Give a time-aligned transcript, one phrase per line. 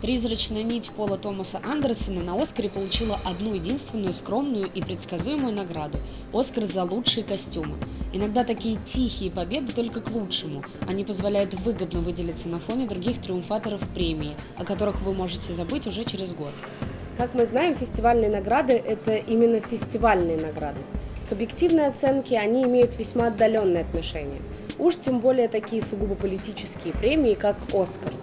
[0.00, 5.98] Призрачная нить Пола Томаса Андерсона на Оскаре получила одну единственную скромную и предсказуемую награду–
[6.32, 7.76] Оскар за лучшие костюмы.
[8.14, 10.64] Иногда такие тихие победы только к лучшему.
[10.88, 16.04] Они позволяют выгодно выделиться на фоне других триумфаторов премии, о которых вы можете забыть уже
[16.04, 16.52] через год.
[17.18, 20.80] Как мы знаем, фестивальные награды– это именно фестивальные награды.
[21.28, 24.40] К объективной оценке они имеют весьма отдаленное отношение.
[24.78, 28.14] Уж тем более такие сугубо политические премии, как «Оскар».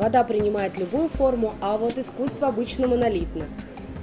[0.00, 3.44] Вода принимает любую форму, а вот искусство обычно монолитно.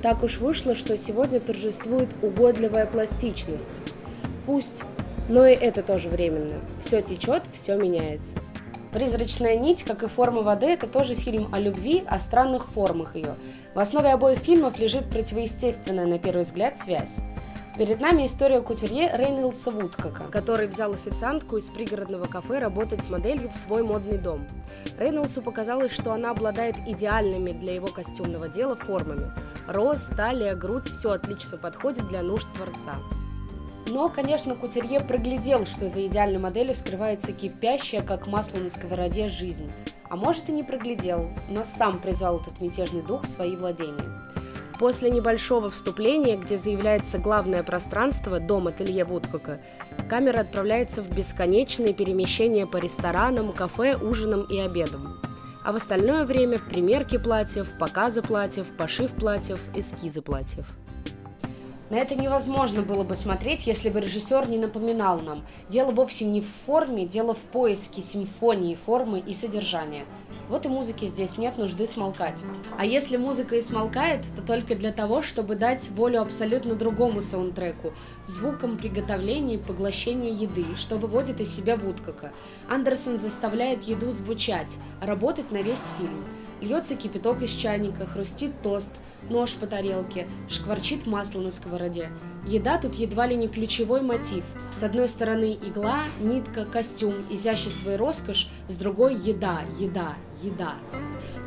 [0.03, 3.71] Так уж вышло, что сегодня торжествует угодливая пластичность.
[4.45, 4.83] Пусть,
[5.27, 6.61] но и это тоже временно.
[6.83, 8.37] Все течет, все меняется.
[8.93, 13.33] «Призрачная нить», как и «Форма воды»– это тоже фильм о любви, о странных формах ее.
[13.73, 17.17] В основе обоих фильмов лежит противоестественная, на первый взгляд, связь.
[17.77, 23.55] Перед нами история кутюрье Рейнольдса Вудкока, который взял официантку из пригородного кафе работать моделью в
[23.55, 24.47] свой модный дом.
[24.97, 29.31] Рейнольдсу показалось, что она обладает идеальными для его костюмного дела формами.
[29.67, 32.95] Рост, талия, грудь– все отлично подходит для нужд творца.
[33.89, 39.71] Но, конечно, Кутерье проглядел, что за идеальной моделью скрывается кипящая, как масло на сковороде, жизнь.
[40.09, 44.23] А может и не проглядел, но сам призвал этот мятежный дух в свои владения.
[44.79, 49.59] После небольшого вступления, где заявляется главное пространство, дом ателье Вудкока,
[50.07, 55.19] камера отправляется в бесконечные перемещения по ресторанам, кафе, ужинам и обедам.
[55.63, 60.67] А в остальное время примерки платьев, показы платьев, пошив платьев, эскизы платьев.
[61.89, 65.45] На это невозможно было бы смотреть, если бы режиссер не напоминал нам.
[65.69, 70.05] Дело вовсе не в форме, дело в поиске симфонии формы и содержания.
[70.49, 72.43] Вот и музыки здесь нет нужды смолкать.
[72.77, 77.93] А если музыка и смолкает, то только для того, чтобы дать волю абсолютно другому саундтреку,
[78.25, 82.31] звукам приготовления и поглощения еды, что выводит из себя Вудкока.
[82.69, 86.25] Андерсон заставляет еду звучать, работать на весь фильм.
[86.61, 88.89] Льется кипяток из чайника, хрустит тост,
[89.29, 92.09] нож по тарелке, шкварчит масло на сковороде.
[92.47, 94.45] Еда тут едва ли не ключевой мотив.
[94.73, 100.75] С одной стороны игла, нитка, костюм, изящество и роскошь, с другой еда, еда, еда.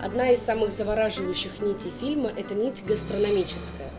[0.02, 3.92] Одна из самых завораживающих нитей фильма– это нить гастрономическая.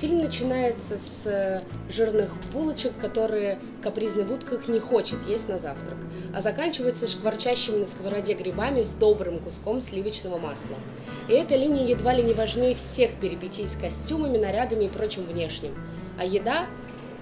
[0.00, 5.96] Фильм начинается с э, жирных булочек, которые капризный Вудках не хочет есть на завтрак,
[6.34, 10.76] а заканчивается шкварчащими на сковороде грибами с добрым куском сливочного масла.
[11.28, 15.76] И эта линия едва ли не важнее всех перипетий с костюмами, нарядами и прочим внешним.
[16.18, 16.66] А еда?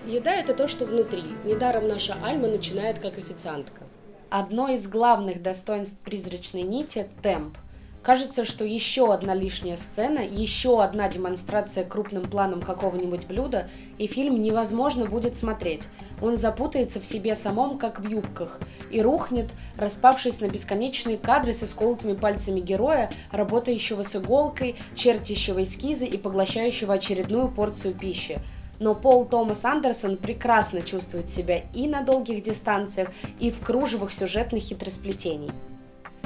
[0.06, 1.24] Еда– это то, что внутри.
[1.44, 3.82] Недаром наша Альма начинает как официантка.
[4.30, 7.58] Одно из главных достоинств призрачной нити– темп–
[8.02, 14.42] Кажется, что еще одна лишняя сцена, еще одна демонстрация крупным планом какого-нибудь блюда, и фильм
[14.42, 15.84] невозможно будет смотреть.
[16.20, 18.58] Он запутается в себе самом, как в юбках,
[18.90, 26.04] и рухнет, распавшись на бесконечные кадры со сколотыми пальцами героя, работающего с иголкой, чертящего эскизы
[26.04, 28.40] и поглощающего очередную порцию пищи.
[28.80, 34.64] Но Пол Томас Андерсон прекрасно чувствует себя и на долгих дистанциях, и в кружевах сюжетных
[34.64, 35.52] хитросплетений.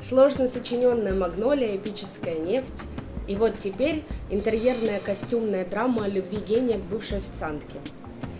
[0.08, 2.84] Сложно сочиненная магнолия, эпическая нефть.
[3.26, 7.80] И вот теперь интерьерная костюмная драма о любви гения к бывшей официантке.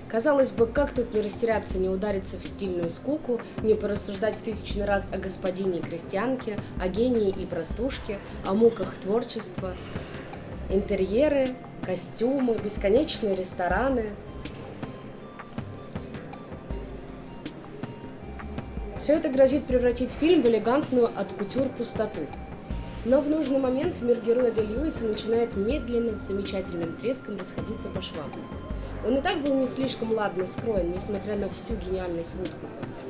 [0.09, 4.85] Казалось бы, как тут не растеряться, не удариться в стильную скуку, не порассуждать в тысячный
[4.85, 9.75] раз о господине и крестьянке, о гении и простушке, о муках творчества.
[10.71, 11.49] Интерьеры,
[11.85, 14.11] костюмы, бесконечные рестораны–
[19.07, 22.23] Все это грозит превратить фильм в элегантную от кутюр пустоту.
[23.05, 28.03] Но в нужный момент мир героя Де Льюиса начинает медленно с замечательным треском расходиться по
[28.03, 28.29] швам.
[29.07, 32.67] Он и так был не слишком ладно скроен, несмотря на всю гениальность Вудкока.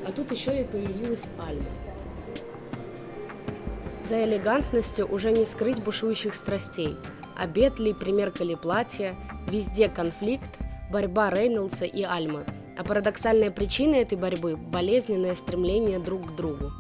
[0.07, 1.65] А тут еще и появилась Альма.
[4.05, 6.95] За элегантностью уже не скрыть бушующих страстей.
[7.39, 9.17] Обед ли, примерка ли платья,
[9.49, 10.59] везде конфликт,
[10.91, 12.45] борьба Рейнольдса и Альмы–
[12.77, 16.73] а парадоксальная причина этой борьбы– болезненное стремление друг к другу.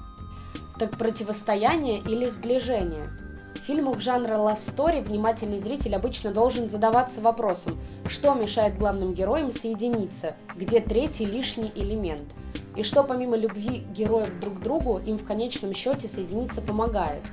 [0.79, 3.11] Так противостояние или сближение?
[3.55, 9.51] В фильмах жанра love story внимательный зритель обычно должен задаваться вопросом, что мешает главным героям
[9.53, 12.35] соединиться, где третий лишний элемент,
[12.77, 17.23] и что помимо любви героев друг к другу им в конечном счете соединиться помогает–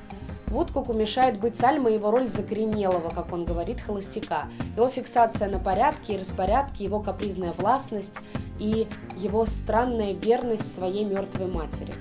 [0.54, 4.50] Вудкоку мешает быть Сальмой его роль закоренелого, как он говорит, холостяка.
[4.76, 8.20] Его фиксация на порядке и распорядке, его капризная властность
[8.60, 11.92] и его странная верность своей мертвой матери.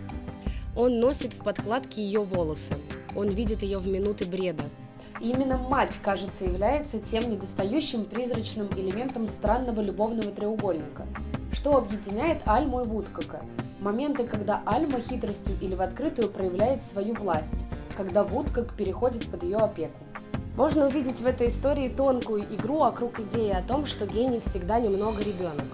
[0.77, 2.75] Он носит в подкладке ее волосы.
[3.17, 4.65] Он видит ее в минуты бреда.
[5.19, 11.07] И именно мать, кажется, является тем недостающим призрачным элементом странного любовного треугольника.
[11.53, 13.43] Что объединяет Альму и Вудкока?
[13.79, 17.67] Моменты, когда Альма хитростью или в открытую проявляет свою власть.
[17.95, 19.99] когда Вудкок переходит под ее опеку.
[20.57, 25.23] Можно увидеть в этой истории тонкую игру вокруг идеи о том, что гений всегда немного
[25.23, 25.67] ребенок.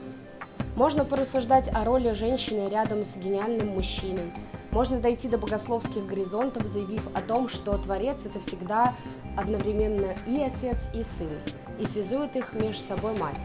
[0.75, 4.33] Можно порассуждать о роли женщины рядом с гениальным мужчиной.
[4.73, 8.95] Можно дойти до богословских горизонтов, заявив о том, что Творец– это всегда
[9.37, 11.31] одновременно и отец, и сын,
[11.79, 13.41] и связует их между собой мать.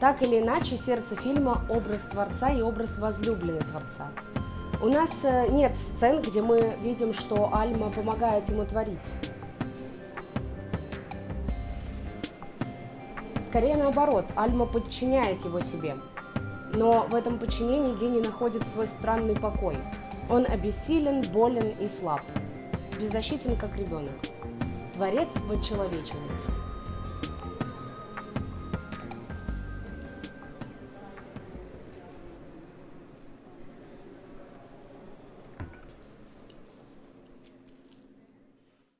[0.00, 4.08] Так или иначе, сердце фильма– образ Творца и образ возлюбленной Творца.
[4.82, 9.08] У нас э, нет сцен, где мы видим, что Альма помогает ему творить.
[13.42, 15.96] Скорее наоборот, Альма подчиняет его себе.
[16.72, 19.78] Но в этом подчинении гений находит свой странный покой.
[20.28, 22.22] Он обессилен, болен и слаб.
[22.98, 24.14] Беззащитен, как ребенок.
[24.92, 26.50] Творец вочеловечивается.